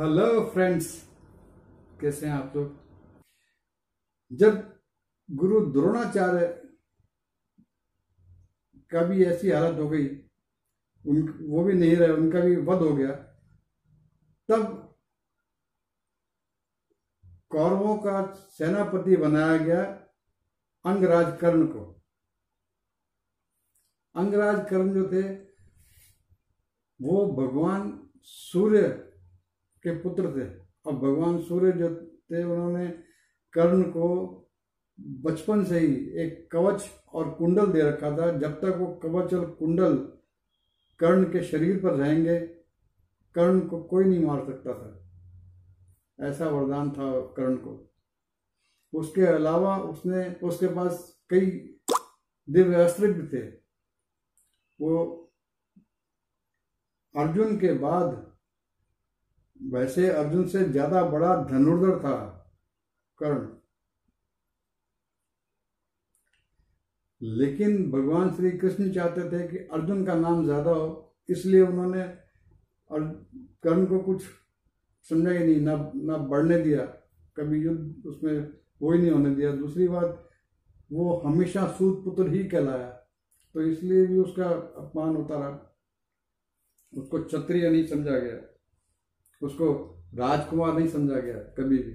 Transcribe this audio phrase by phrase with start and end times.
[0.00, 1.08] Hello friends,
[2.00, 2.76] कैसे हैं आप लोग?
[4.32, 4.80] जब
[5.30, 6.46] गुरु द्रोणाचार्य
[8.90, 10.06] का भी ऐसी हालत हो गई,
[11.06, 13.12] उन, वो भी नहीं रहे, उनका भी वध हो गया,
[14.48, 14.94] तब
[17.50, 19.84] कौरवों का सेनापति बनाया गया
[20.84, 22.02] अंगराज कर्ण को।
[24.14, 25.34] अंगराज कर्ण जो थे,
[27.02, 29.09] वो भगवान सूर्य
[29.82, 32.86] के पुत्र थे। और भगवान सूर्य जो थे, उन्होंने
[33.52, 34.36] कर्ण को
[35.00, 39.50] बचपन से ही एक कवच और कुंडल दे रखा था। जब तक वो कवच और
[39.50, 39.96] कुंडल
[40.98, 42.40] कर्ण के शरीर पर रहेंगे,
[43.34, 45.06] कर्ण को कोई नहीं मार सकता था।
[46.26, 47.92] ऐसा वरदान था कर्ण को।
[48.94, 51.50] उसके अलावा उसने, उसके पास कई
[52.50, 53.46] दिव्य अस्त्र भी थे।
[54.80, 55.16] वो
[57.16, 58.36] अर्जुन के बाद
[59.60, 62.16] वैसे अर्जुन से ज़्यादा बड़ा धनुर्धर था
[63.18, 63.48] कर्ण।
[67.20, 72.04] लेकिन भगवान श्री कृष्ण चाहते थे कि अर्जुन का नाम ज़्यादा हो, इसलिए उन्होंने
[72.90, 74.22] कर्ण को कुछ
[75.06, 76.84] समझा ही नहीं, ना ना बढ़ने दिया,
[77.36, 78.38] कभी युद्ध उसमें
[78.82, 80.28] वो ही नहीं होने दिया। दूसरी बात,
[80.90, 82.88] वो हमेशा सूद पुत्र ही कहलाया
[83.54, 85.50] तो इसलिए भी उसका अपमान होता रहा,
[86.92, 88.36] उसको क्षत्रिय नहीं समझा गया।
[89.40, 89.72] उसको
[90.14, 91.94] राजकुमार नहीं समझा गया कभी भी।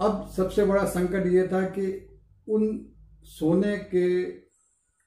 [0.00, 1.86] अब सबसे बड़ा संकट ये था कि
[2.48, 2.64] उन
[3.28, 4.24] सोने के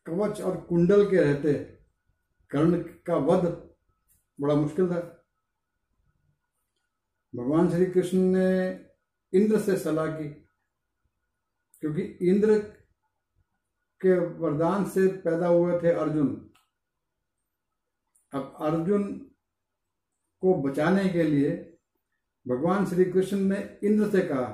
[0.06, 1.54] कवच और कुंडल के रहते
[2.52, 3.46] कर्ण का वध
[4.40, 5.00] बड़ा मुश्किल था।
[7.34, 8.50] भगवान श्री कृष्ण ने
[9.34, 10.28] इंद्र से सलाह की,
[11.84, 12.58] क्योंकि इंद्र
[14.02, 16.30] के वरदान से पैदा हुए थे अर्जुन।
[18.34, 19.03] अब अर्जुन
[20.44, 21.52] को बचाने के लिए
[22.46, 24.46] भगवान श्री कृष्ण ने इंद्र से कहा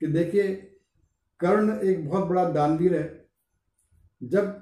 [0.00, 0.52] कि देखिए,
[1.40, 3.28] कर्ण एक बहुत बड़ा दानवीर है।
[4.20, 4.58] जब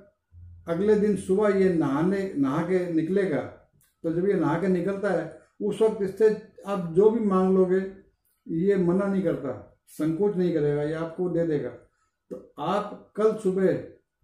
[0.69, 3.41] अगले दिन सुबह ये नहाने नहा के निकलेगा
[4.05, 6.29] तो जब ये नहा के निकलता है, उस वक्त इससे
[6.67, 7.81] आप जो भी मांग लोगे,
[8.47, 9.53] ये मना नहीं करता,
[9.89, 11.69] संकोच नहीं करेगा, ये आपको दे देगा।
[12.31, 13.73] तो आप कल सुबह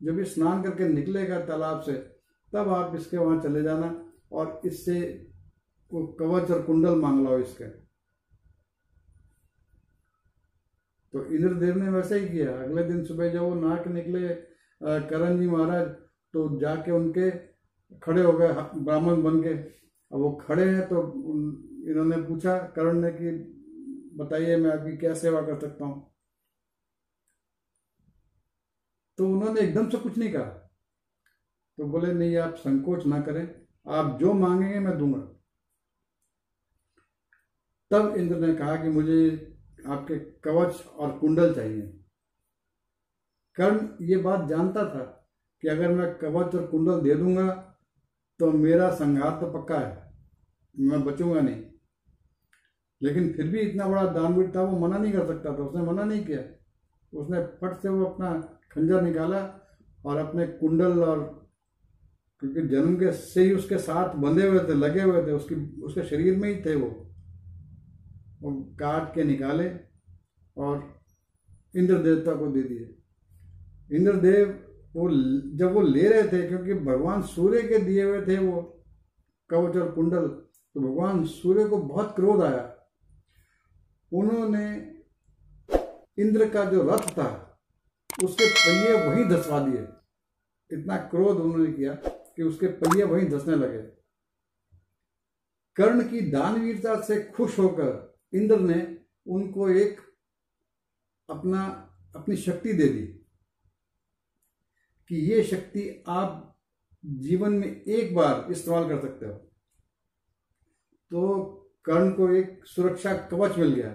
[0.00, 3.94] जब ये स्नान करके निकलेगा तालाब से, तब आप इसके वहाँ चले जाना
[4.32, 5.00] और इससे
[5.90, 7.68] को कवच और कुंडल मांग लो इसके।
[11.14, 14.28] तो इंद्रदेव ने वैसा ही किया। अगले दिन सुबह जब वो नाक निकले
[15.10, 15.86] करण जी महाराज
[16.34, 17.30] तो जाके उनके
[18.02, 19.54] खड़े हो गए ब्राह्मण बन के।
[20.10, 21.02] अब वो खड़े हैं तो
[21.90, 23.30] इन्होंने पूछा, करण ने कि,
[24.16, 26.14] बताइए मैं आपकी क्या सेवा कर सकता हूँ?
[29.18, 30.44] तो उन्होंने एकदम से कुछ नहीं कहा।
[31.78, 33.44] तो बोले, नहीं, आप संकोच ना करें।
[33.88, 35.35] आप जो मांगेंगे मैं दूँगा।
[37.90, 39.20] तब इंद्र ने कहा कि मुझे
[39.88, 41.82] आपके कवच और कुंडल चाहिए।
[43.56, 45.04] कर्ण ये बात जानता था
[45.62, 47.48] कि अगर मैं कवच और कुंडल दे दूँगा
[48.40, 50.12] तो मेरा संघात तो पक्का है,
[50.74, 51.62] मैं बचूँगा नहीं।
[53.00, 56.04] लेकिन फिर भी इतना बड़ा दानवीर था, वो मना नहीं कर सकता था, उसने मना
[56.04, 56.42] नहीं किया।
[57.12, 58.32] उसने फट से वो अपना
[58.72, 59.40] खंजर निकाला
[60.04, 61.24] और अपने कुंडल और
[62.42, 66.02] क्योंकि जन्म के से ही उसके साथ बंधे हुए थे, लगे हुए थे, उसकी, उसके
[66.02, 67.05] शरीर में ही थे वो।
[68.40, 69.68] वो काट के निकाले
[70.56, 70.94] और
[71.76, 74.48] इंद्र देवता को दे दिए। इंद्रदेव
[74.94, 75.08] वो
[75.56, 78.60] जब वो ले रहे थे, क्योंकि भगवान सूर्य के दिए हुए थे वो,
[79.50, 80.26] कवच और कुंडल
[80.74, 82.72] तो भगवान सूर्य को बहुत क्रोध आया।
[84.12, 84.66] उन्होंने
[86.18, 87.58] इंद्र का जो रथ था,
[88.24, 89.86] उसके पहिए वहीं धसवा दिए।
[90.70, 91.94] इतना क्रोध उन्होंने किया
[92.36, 93.82] कि उसके पहिए वहीं धसने लगे।
[95.76, 100.00] कर्ण की दानवीरता से खुश होकर इंद्र ने उनको एक
[101.30, 101.64] अपना,
[102.16, 103.06] अपनी शक्ति दे दी
[105.08, 106.58] कि ये शक्ति आप
[107.04, 109.32] जीवन में एक बार इस्तेमाल कर सकते हो।
[111.10, 111.52] तो
[111.84, 113.90] कर्ण को एक सुरक्षा कवच मिल गया।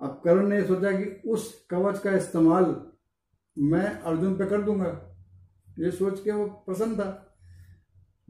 [0.00, 2.92] अब कर्ण ने सोचा कि उस कवच का इस्तेमाल
[3.58, 5.16] मैं अर्जुन पे कर दूँगा।
[5.78, 7.36] ये सोच के वो प्रसन्न था।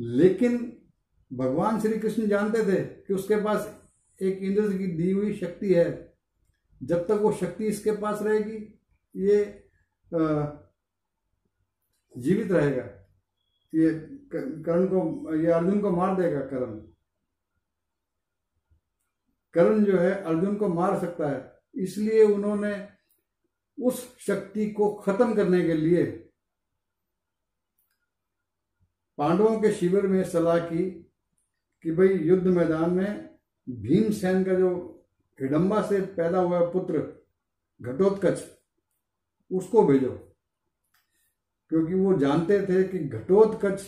[0.00, 0.83] लेकिन
[1.32, 3.88] भगवान श्री कृष्ण जानते थे कि उसके पास
[4.22, 6.14] एक इंद्र की दी हुई शक्ति है।
[6.82, 8.80] जब तक वो शक्ति इसके पास रहेगी,
[9.16, 9.68] ये
[12.16, 12.84] जीवित रहेगा।
[13.74, 13.90] ये
[14.62, 16.80] कर्ण को, ये अर्जुन को मार देगा, कर्ण।
[19.54, 22.88] कर्ण जो है, अर्जुन को मार सकता है। इसलिए उन्होंने
[23.82, 26.06] उस शक्ति को खत्म करने के लिए
[29.18, 31.03] पांडवों के शिविर में सलाह की।
[31.84, 33.34] कि भाई युद्ध मैदान में
[33.68, 35.00] भीमसेन का जो
[35.40, 37.26] हिडम्बा से पैदा हुआ पुत्र,
[37.82, 38.44] घटोत्कच,
[39.52, 40.10] उसको भेजो।
[41.68, 43.82] क्योंकि वो जानते थे कि घटोत्कच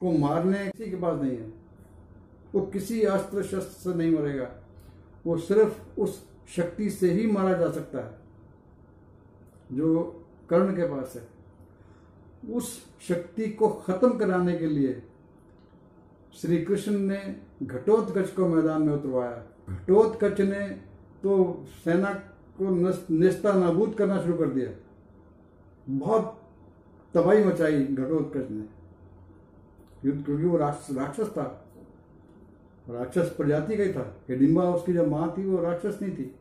[0.00, 1.46] को मारने किसी के पास नहीं है।
[2.54, 4.64] वो किसी अस्त्र शस्त्र से नहीं मरेगा।
[5.26, 8.18] वो सिर्फ़ उस शक्ति से ही मारा जा सकता है,
[9.76, 10.02] जो
[10.50, 11.36] कर्ण के पास है।
[12.54, 15.05] उस शक्ति को खत्म कराने के लिए
[16.36, 20.68] श्री कृष्ण ने घटोत्कच को मैदान में उतरवाया। घटोत्कच ने
[21.22, 22.10] तो सेना
[22.60, 22.70] को
[23.14, 24.70] नेस्ता नाबूद करना शुरू कर दिया।
[25.88, 26.42] बहुत
[27.14, 28.64] तबाही मचाई घटोत्कच ने।
[30.04, 31.62] युद्ध क्योंकि वो राक्षस था।
[32.90, 36.34] राक्षस प्रजाति का ही था। हिडिम्बा उसकी जो माँ थी, वो राक्षस नहीं थी।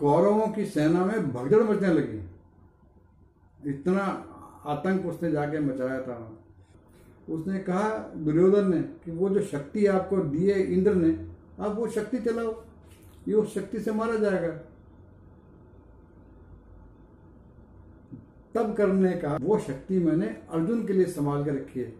[0.00, 2.20] कौरवों की सेना में भगदड़ मचने लगी।
[3.70, 4.04] इतना
[4.66, 6.38] आतंक उसने जाके मचाया था।
[7.28, 11.26] उसने कहा दुर्योधन ने कि वो जो शक्ति आपको दी है इंद्र ने,
[11.60, 12.64] आप वो शक्ति चलाओ।
[13.28, 14.52] ये उस शक्ति से मारा जाएगा।
[18.54, 21.92] तब करने का वो शक्ति मैंने अर्जुन के लिए संभाल के रखी है।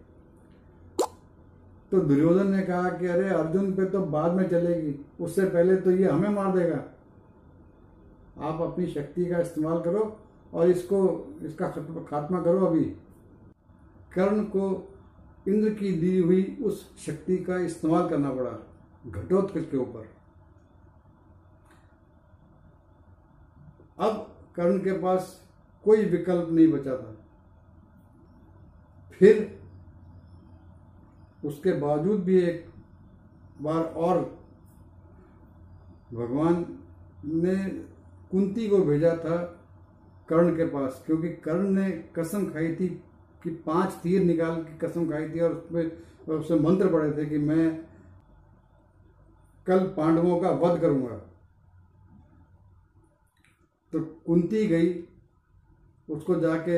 [1.91, 5.91] तो दुर्योधन ने कहा कि अरे अर्जुन पे तो बाद में चलेगी, उससे पहले तो
[5.91, 6.83] ये हमें मार देगा।
[8.47, 10.19] आप अपनी शक्ति का इस्तेमाल करो
[10.53, 10.99] और इसको,
[11.41, 11.67] इसका
[12.09, 12.83] खात्मा करो अभी।
[14.13, 14.93] कर्ण को
[15.47, 18.51] इंद्र की दी हुई उस शक्ति का इस्तेमाल करना पड़ा
[19.07, 20.07] घटोत्कच के ऊपर।
[23.99, 25.49] अब कर्ण के पास
[25.85, 27.15] कोई विकल्प नहीं बचा था।
[29.11, 29.59] फिर
[31.45, 32.65] उसके बावजूद भी एक
[33.61, 34.21] बार और
[36.13, 36.65] भगवान
[37.25, 37.55] ने
[38.31, 39.58] कुंती को भेजा था
[40.29, 42.87] कर्ण के पास, क्योंकि कर्ण ने कसम खाई थी
[43.43, 45.91] कि पाँच तीर निकाल की कसम खाई थी और उसमें
[46.29, 47.65] उससे मंत्र पड़े थे कि मैं
[49.67, 51.15] कल पांडवों का वध करूँगा।
[53.93, 54.93] तो कुंती गई,
[56.07, 56.77] उसको जाके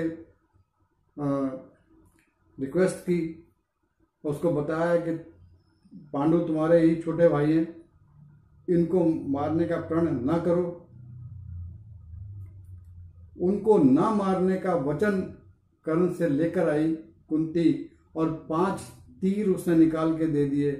[2.57, 3.19] रिक्वेस्ट की,
[4.23, 5.11] उसको बताया कि
[6.13, 7.67] पांडु तुम्हारे ही छोटे भाई हैं,
[8.67, 10.63] इनको मारने का प्रण ना करो।
[13.41, 15.21] उनको ना मारने का वचन
[15.85, 16.95] कर्ण से लेकर आई
[17.29, 18.79] कुंती और पाँच
[19.21, 20.71] तीर उसने निकाल के दे दिए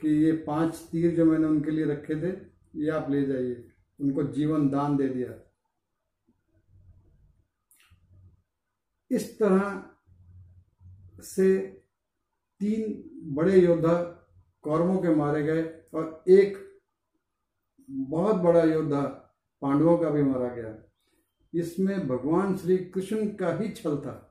[0.00, 2.36] कि ये पाँच तीर जो मैंने उनके लिए रखे थे,
[2.76, 5.52] ये आप ले जाइए। उनको जीवन दान दे दिया।
[9.10, 9.82] इस तरह
[11.22, 11.58] से
[12.60, 13.94] तीन बड़े योद्धा
[14.62, 15.62] कौरवों के मारे गए
[15.94, 16.58] और एक
[17.90, 19.00] बहुत बड़ा योद्धा
[19.62, 20.87] पांडवों का भी मारा गया।
[21.54, 24.24] इसमें भगवान श्री कृष्ण का ही छल था।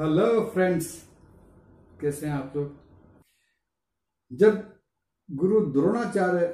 [0.00, 1.08] हेलो फ्रेंड्स,
[2.00, 2.76] कैसे हैं आप लोग?
[4.32, 4.80] जब
[5.30, 6.48] गुरु द्रोणाचार्य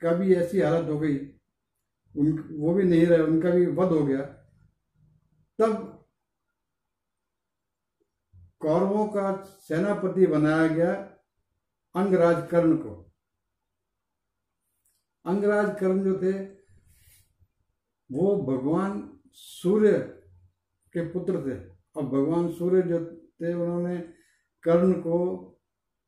[0.00, 1.18] का भी ऐसी हालत हो गई,
[2.16, 4.22] उन, वो भी नहीं रहे, उनका भी वध हो गया,
[5.58, 6.06] तब
[8.60, 10.92] कौरवों का सेनापति बनाया गया
[11.94, 13.12] अंगराज कर्ण को।
[15.24, 16.44] अंगराज कर्ण जो थे,
[18.12, 20.15] वो भगवान सूर्य
[20.96, 23.98] के पुत्र थे। और भगवान सूर्य जो थे, उन्होंने
[24.62, 25.52] कर्ण को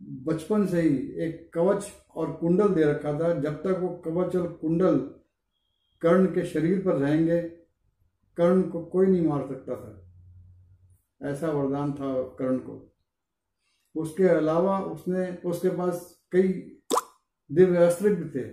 [0.02, 4.52] बचपन से ही एक कवच और कुंडल दे रखा था। जब तक वो कवच और
[4.52, 4.97] कुंडल
[6.00, 7.42] कर्ण के शरीर पर रहेंगे,
[8.37, 10.04] कर्ण को कोई नहीं मार सकता था।
[11.30, 12.95] ऐसा वरदान था कर्ण को।
[13.97, 16.52] उसके अलावा उसने, उसके पास कई
[17.52, 18.49] दिव्य अस्त्र भी थे।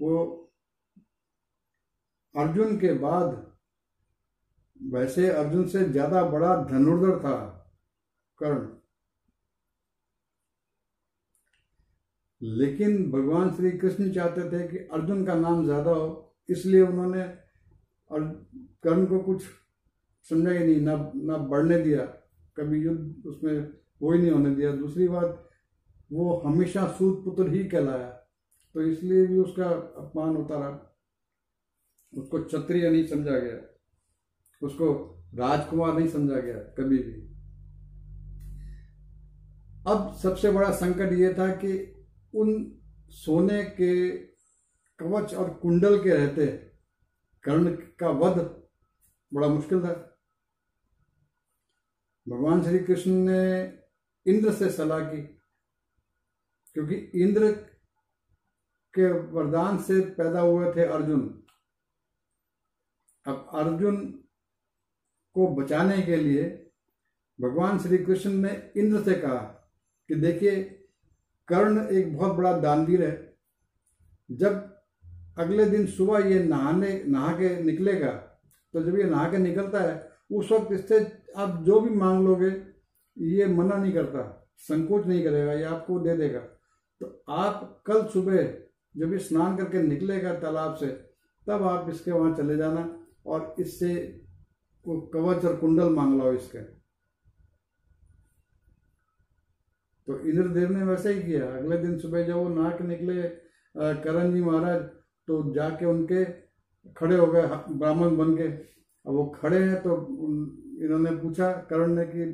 [0.00, 0.42] वो
[2.36, 3.55] अर्जुन के बाद
[4.80, 7.36] वैसे अर्जुन से ज़्यादा बड़ा धनुर्धर था
[8.40, 8.66] कर्ण।
[12.40, 17.22] लेकिन भगवान श्री कृष्ण चाहते थे कि अर्जुन का नाम ज़्यादा हो, इसलिए उन्होंने
[18.10, 19.42] कर्ण को कुछ
[20.26, 22.04] समझा ही नहीं, ना ना बढ़ने दिया।
[22.56, 23.52] कभी युद्ध उसमें
[24.02, 25.48] वो ही नहीं होने दिया। दूसरी बात,
[26.10, 28.08] वो हमेशा सूत पुत्र ही कहलाया
[28.74, 29.68] तो इसलिए भी उसका
[29.98, 30.92] अपमान होता रहा।
[32.12, 33.56] उसको क्षत्रिय नहीं समझा गया।
[34.62, 34.92] उसको
[35.34, 37.12] राजकुमार नहीं समझा गया, कभी भी।
[39.86, 41.72] अब सबसे बड़ा संकट ये था कि
[42.34, 42.48] उन
[43.14, 44.10] सोने के
[45.00, 46.46] कवच और कुंडल के रहते
[47.44, 48.38] कर्ण का वध
[49.32, 49.92] बड़ा मुश्किल था।
[52.26, 53.42] भगवान श्री कृष्ण ने
[54.26, 55.22] इंद्र से सलाह की,
[56.76, 57.50] क्योंकि इंद्र
[58.94, 61.20] के वरदान से पैदा हुए थे अर्जुन।
[63.26, 63.96] अब अर्जुन
[65.36, 66.44] को बचाने के लिए
[67.38, 69.38] भगवान श्री कृष्ण ने इंद्र से कहा
[70.10, 70.62] कि देखिए,
[71.48, 73.36] कर्ण एक बहुत बड़ा दानवीर है।
[74.30, 74.74] जब
[75.38, 78.10] अगले दिन सुबह ये नहाने नहा के निकलेगा
[78.74, 80.98] तो जब ये नहा के निकलता है, उस वक्त इससे
[81.36, 82.50] आप जो भी मांग लोगे,
[83.16, 84.22] ये मना नहीं करता,
[84.58, 86.40] संकोच नहीं करेगा, ये आपको दे देगा।
[87.00, 88.42] तो आप कल सुबह
[88.94, 90.86] जब ये स्नान करके निकलेगा तालाब से,
[91.46, 92.88] तब आप इसके वहाँ चले जाना
[93.26, 93.94] और इससे
[94.86, 96.58] कवच और कुंडल मांग लाओ इसके।
[100.08, 103.22] तो इंद्रदेव ने वैसे ही किया। अगले दिन सुबह जब वो नहा के निकले
[103.74, 104.82] करण जी महाराज
[105.28, 106.24] तो जाके उनके
[106.92, 109.96] खड़े हो गए ब्राह्मण बन के। अब वो खड़े हैं तो
[110.82, 112.24] इन्होंने पूछा, करण ने कि,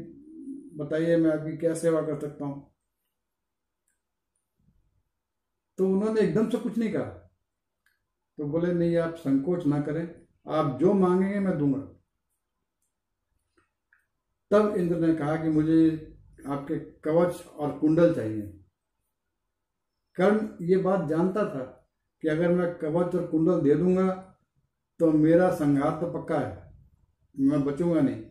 [0.76, 2.71] बताइए मैं आपकी क्या सेवा कर सकता हूँ?
[5.78, 7.04] तो उन्होंने एकदम से कुछ नहीं कहा।
[8.38, 10.04] तो बोले, नहीं, आप संकोच ना करें।
[10.47, 11.91] आप जो मांगेंगे मैं दूँगा।
[14.52, 15.85] तब इंद्र ने कहा कि मुझे
[16.49, 18.42] आपके कवच और कुंडल चाहिए।
[20.18, 21.64] कर्ण ये बात जानता था
[22.23, 24.11] कि अगर मैं कवच और कुंडल दे दूँगा
[25.00, 26.73] तो मेरा संघार तो पक्का है,
[27.35, 28.23] मैं बचूँगा नहीं।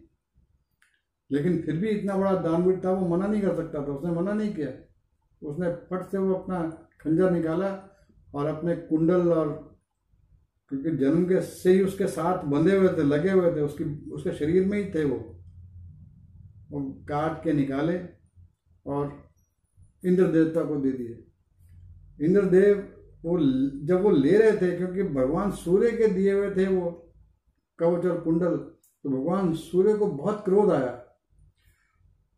[1.32, 4.34] लेकिन फिर भी इतना बड़ा दानवीर था, वो मना नहीं कर सकता था, उसने मना
[4.34, 4.70] नहीं किया।
[5.42, 6.62] उसने फट से वो अपना
[7.02, 7.68] खंजर निकाला
[8.34, 9.50] और अपने कुंडल और
[10.72, 14.32] क्योंकि जन्म के से ही उसके साथ बंधे हुए थे, लगे हुए थे, उसकी, उसके
[14.32, 15.41] शरीर में ही थे वो।
[16.72, 17.98] वो काट के निकाले
[18.86, 19.32] और
[20.06, 22.78] इंद्र देवता को दे दिए। इंद्रदेव
[23.26, 23.38] वो
[23.88, 26.90] जब वो ले रहे थे, क्योंकि भगवान सूर्य के दिए हुए थे वो,
[27.80, 30.98] कवच और कुंडल तो भगवान सूर्य को बहुत क्रोध आया।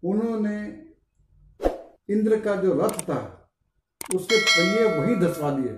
[0.03, 0.57] उन्होंने
[2.09, 3.51] इंद्र का जो रथ था,
[4.15, 5.77] उसके पहिए वहीं धसवा दिए।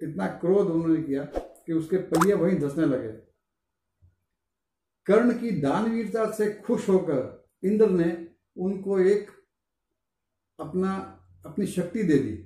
[0.00, 1.24] इतना क्रोध उन्होंने किया
[1.66, 3.12] कि उसके पहिए वहीं धसने लगे।
[5.06, 9.30] कर्ण की दानवीरता से खुश होकर इंद्र ने उनको एक
[10.60, 10.96] अपना,
[11.46, 12.36] अपनी शक्ति दे दी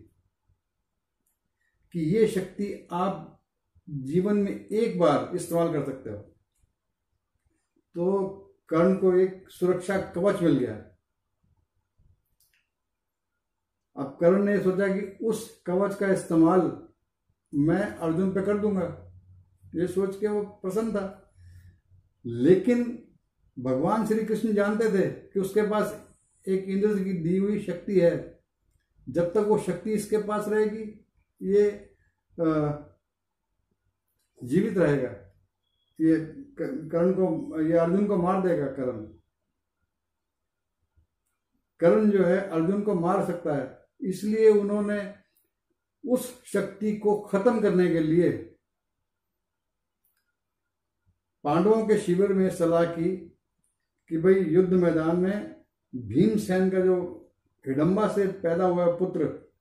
[1.92, 3.44] कि ये शक्ति आप
[3.90, 6.16] जीवन में एक बार इस्तेमाल कर सकते हो।
[7.94, 8.28] तो
[8.68, 10.74] कर्ण को एक सुरक्षा कवच मिल गया।
[13.96, 16.88] अब कर्ण ने सोचा कि उस कवच का इस्तेमाल
[17.54, 19.12] मैं अर्जुन पे कर दूँगा।
[19.74, 21.34] ये सोच के वो प्रसन्न था।
[22.26, 23.05] लेकिन
[23.58, 26.16] भगवान श्री कृष्ण जानते थे कि उसके पास
[26.48, 28.40] एक इंद्र की दी हुई शक्ति है।
[29.08, 31.06] जब तक वो शक्ति इसके पास रहेगी,
[31.42, 31.94] ये
[34.44, 35.10] जीवित रहेगा।
[36.00, 36.16] ये
[36.58, 39.06] कर्ण को, ये अर्जुन को मार देगा, कर्ण।
[41.80, 45.14] कर्ण जो है, अर्जुन को मार सकता है। इसलिए उन्होंने
[46.04, 48.30] उस शक्ति को खत्म करने के लिए
[51.44, 53.35] पांडवों के शिविर में सलाह की।
[54.08, 55.56] कि भाई युद्ध मैदान में
[55.96, 57.28] भीमसेन का जो
[57.66, 59.52] हिडम्बा से पैदा हुआ पुत्र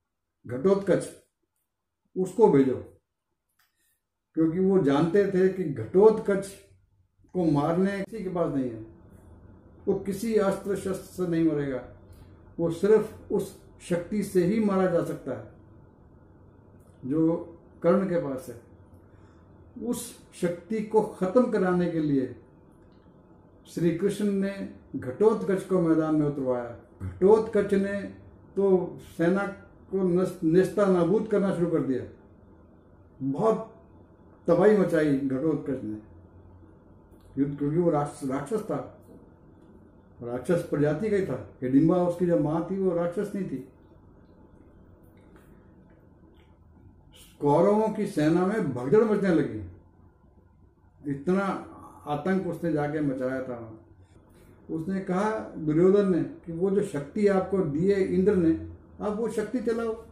[0.48, 1.08] घटोत्कच,
[2.18, 2.76] उसको भेजो।
[4.34, 6.48] क्योंकि वो जानते थे कि घटोत्कच
[7.34, 8.80] को मारने किसी के पास नहीं है।
[9.88, 11.98] वो किसी अस्त्र शस्त्र से नहीं मरेगा।
[12.60, 15.56] वो सिर्फ़ उस शक्ति से ही मारा जा सकता है,
[17.06, 17.36] जो
[17.84, 18.62] कर्ण के पास है।
[19.88, 22.36] उस शक्ति को खत्म कराने के लिए
[23.68, 28.02] श्री कृष्ण ने घटोत्कच को मैदान में उतरवाया। घटोत्कच ने
[28.56, 29.48] तो सेना
[29.92, 30.04] को
[30.48, 32.04] निस्ता नाबूद करना शुरू कर दिया।
[33.22, 33.76] बहुत
[34.48, 35.98] तबाही मचाई घटोत्कच ने।
[37.38, 38.92] युद्ध क्योंकि वो राक्षस था।
[40.24, 43.70] राक्षस प्रजाति का ही था। हिडिम्बा उसकी जो माँ थी, वो राक्षस नहीं थी।
[47.42, 49.62] कौरवों की सेना में भगदड़ मचने लगी।
[51.12, 51.72] इतना
[52.08, 53.80] आतंक उसने जाके मचाया था।
[54.72, 58.70] उसने कहा दुर्योधन ने कि वो जो शक्ति आपको दी है इंद्र ने,
[59.02, 60.06] आप वो शक्ति चलाओ।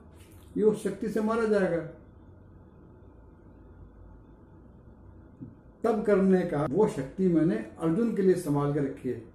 [0.57, 1.89] ये उस शक्ति से मारा जाएगा।
[5.83, 9.33] तब कर्म ने कहा, वो शक्ति मैंने अर्जुन के लिए संभाल के रखी है।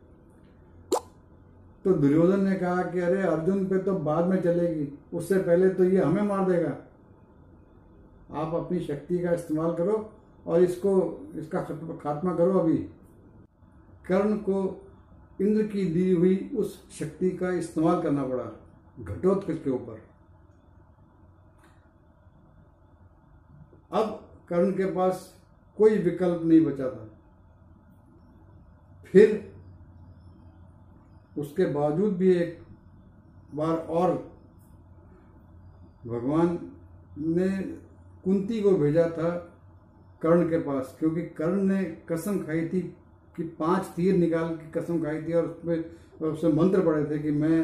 [1.84, 5.84] तो दुर्योधन ने कहा कि अरे, अर्जुन पे तो बाद में चलेगी। उससे पहले तो
[5.84, 6.76] ये हमें मार देगा।
[8.34, 10.12] आप अपनी शक्ति का इस्तेमाल करो।
[10.48, 10.92] और इसको,
[11.34, 11.60] इसका
[12.02, 12.76] खात्मा करो अभी।
[14.06, 14.60] कर्ण को
[15.40, 18.44] इंद्र की दी हुई उस शक्ति का इस्तेमाल करना पड़ा,
[19.04, 20.02] घटोत्कच के ऊपर।
[23.92, 25.34] अब कर्ण के पास
[25.78, 27.08] कोई विकल्प नहीं बचा था।
[29.04, 29.52] फिर
[31.38, 32.58] उसके बावजूद भी एक
[33.54, 34.14] बार और
[36.06, 36.58] भगवान
[37.18, 37.48] ने
[38.24, 39.30] कुंती को भेजा था
[40.22, 42.80] कर्ण के पास, क्योंकि कर्ण ने कसम खाई थी
[43.36, 45.78] कि पाँच तीर निकाल की कसम खाई थी और उसमें
[46.22, 47.58] उससे मंत्र पड़े थे कि मैं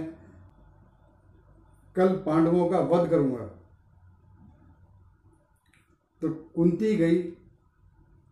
[1.96, 3.44] कल पांडवों का वध करूँगा।
[6.23, 7.23] तो कुंती गई,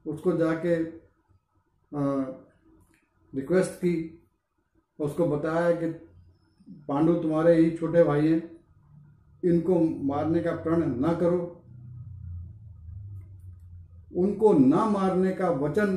[0.06, 0.74] उसको जाके
[3.32, 3.94] रिक्वेस्ट की
[4.98, 5.86] उसको बताया कि
[6.88, 8.42] पांडु तुम्हारे ही छोटे भाई हैं,
[9.42, 11.61] इनको मारने का प्रण ना करो।
[14.16, 15.96] उनको ना मारने का वचन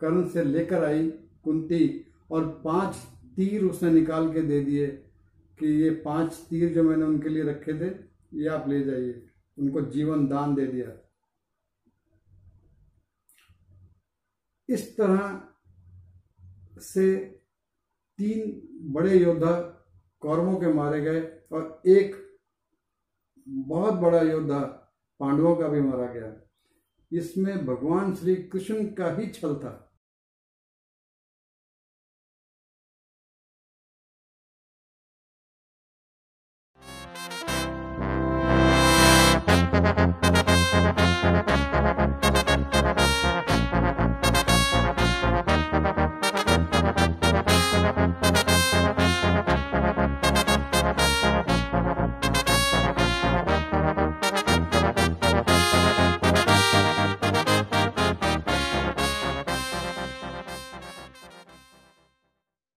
[0.00, 1.10] कर्ण से लेकर आई
[1.44, 2.94] कुंती और पाँच
[3.36, 4.86] तीर उसने निकाल के दे दिए
[5.58, 7.94] कि ये पाँच तीर जो मैंने उनके लिए रखे थे,
[8.34, 9.26] ये आप ले जाइए।
[9.58, 11.08] उनको जीवन दान दे दिया।
[14.68, 15.42] इस तरह
[16.80, 17.16] से
[18.18, 19.60] तीन बड़े योद्धा
[20.20, 21.20] कौरवों के मारे गए
[21.52, 22.16] और एक
[23.48, 24.58] बहुत बड़ा योद्धा
[25.20, 26.32] पांडवों का भी मारा गया।
[27.12, 29.91] इसमें भगवान श्री कृष्ण का ही छल था।